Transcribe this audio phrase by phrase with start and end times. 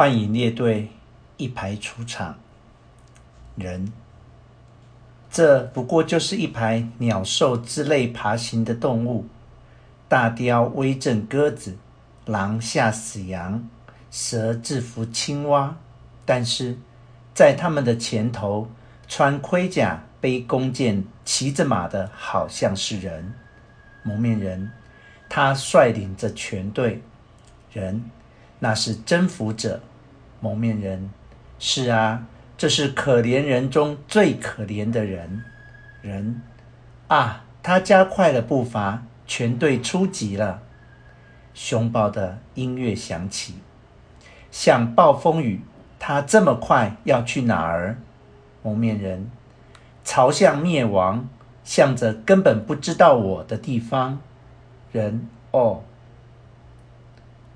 [0.00, 0.88] 幻影列队
[1.36, 2.38] 一排出场，
[3.54, 3.92] 人，
[5.30, 9.26] 这不过就是一排鸟兽之类爬行的动物，
[10.08, 11.76] 大雕威震鸽子，
[12.24, 13.68] 狼吓死羊，
[14.10, 15.76] 蛇制服青蛙。
[16.24, 16.78] 但是，
[17.34, 18.70] 在他们的前头，
[19.06, 23.34] 穿盔甲、背弓箭、骑着马的，好像是人。
[24.02, 24.72] 蒙面人，
[25.28, 27.02] 他率领着全队。
[27.70, 28.02] 人。
[28.62, 29.80] 那是征服者，
[30.40, 31.10] 蒙面人。
[31.58, 32.26] 是啊，
[32.56, 35.44] 这是可怜人中最可怜的人。
[36.02, 36.42] 人
[37.08, 40.62] 啊，他加快了步伐，全队出击了。
[41.52, 43.56] 凶暴的音乐响起，
[44.50, 45.60] 像暴风雨。
[45.98, 47.98] 他这么快要去哪儿？
[48.62, 49.30] 蒙面人
[50.02, 51.28] 朝向灭亡，
[51.62, 54.18] 向着根本不知道我的地方。
[54.92, 55.82] 人哦。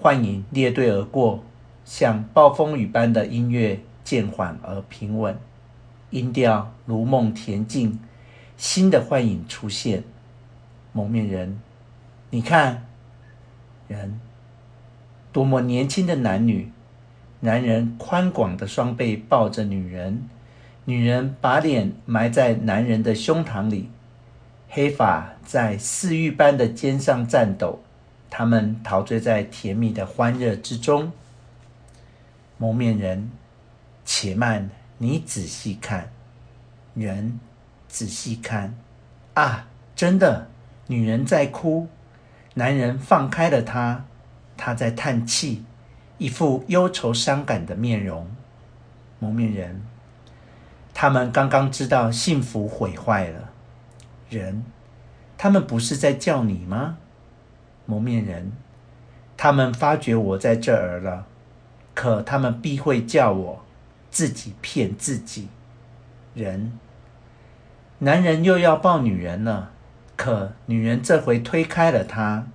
[0.00, 1.42] 幻影列队而过，
[1.88, 5.34] 像暴风雨般的音乐，渐缓而平稳，
[6.10, 7.98] 音调如梦恬静。
[8.58, 10.04] 新的幻影出现，
[10.92, 11.58] 蒙面人，
[12.28, 12.86] 你看，
[13.86, 14.20] 人，
[15.32, 16.70] 多么年轻的男女！
[17.40, 20.28] 男人宽广的双臂抱着女人，
[20.84, 23.88] 女人把脸埋在男人的胸膛里，
[24.68, 27.80] 黑发在似玉般的肩上颤抖。
[28.28, 31.10] 他们陶醉在甜蜜的欢热之中。
[32.58, 33.30] 蒙面人，
[34.04, 36.10] 且慢，你仔细看。
[36.94, 37.38] 人，
[37.86, 38.76] 仔细看。
[39.34, 40.48] 啊，真的，
[40.88, 41.88] 女人在哭，
[42.54, 44.04] 男人放开了她，
[44.56, 45.64] 她在叹气，
[46.18, 48.28] 一副忧愁伤感的面容。
[49.20, 49.82] 蒙面人，
[50.92, 53.50] 他们刚刚知道幸福毁坏了。
[54.28, 54.64] 人，
[55.36, 56.98] 他们不是在叫你吗？
[57.86, 58.52] 蒙面人，
[59.36, 61.26] 他们发觉我在这儿了，
[61.98, 63.64] 可他们必会叫我
[64.08, 65.48] 自己骗自己。
[66.32, 66.78] 人，
[67.98, 69.72] 男人又要抱女人了，
[70.14, 72.46] 可女人这回推开了他，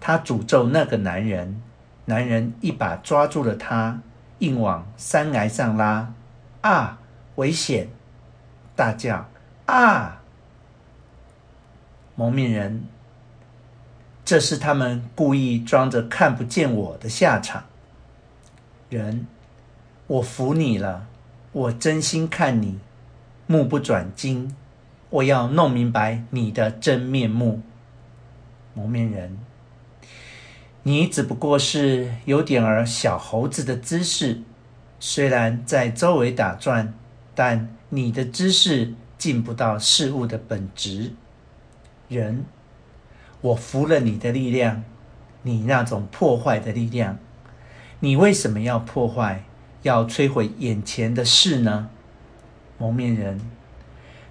[0.00, 1.60] 他诅咒那个男人，
[2.06, 4.00] 男人一把抓住了他，
[4.38, 6.14] 硬往山崖上拉。
[6.62, 6.98] 啊，
[7.34, 7.88] 危险！
[8.74, 9.28] 大叫
[9.66, 10.22] 啊！
[12.14, 12.86] 蒙面人。
[14.24, 17.64] 这是他们故意装着看不见我的下场。
[18.90, 19.26] 人，
[20.06, 21.06] 我服你了，
[21.52, 22.78] 我真心看你，
[23.46, 24.56] 目不转睛，
[25.10, 27.60] 我要弄明白你的真面目。
[28.72, 29.38] 蒙面人，
[30.84, 34.40] 你只不过是有点儿小猴子的姿势，
[34.98, 36.94] 虽然在周围打转，
[37.34, 41.12] 但你的姿势进不到事物的本质。
[42.08, 42.44] 人。
[43.40, 44.82] 我服了你的力量，
[45.42, 47.18] 你那种破坏的力量。
[48.00, 49.44] 你为什么要破坏，
[49.82, 51.90] 要摧毁眼前的事呢？
[52.78, 53.40] 蒙面人，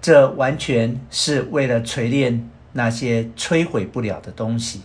[0.00, 4.80] 这完全是为了锤炼那些摧毁不了的东西。